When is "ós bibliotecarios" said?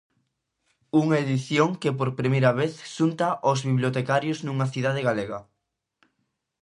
3.51-4.39